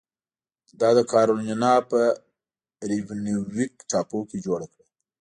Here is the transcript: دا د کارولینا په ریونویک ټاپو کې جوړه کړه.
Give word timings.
دا 0.79 0.89
د 0.97 0.99
کارولینا 1.13 1.73
په 1.89 1.99
ریونویک 2.89 3.73
ټاپو 3.89 4.19
کې 4.29 4.37
جوړه 4.45 4.67
کړه. 4.73 4.85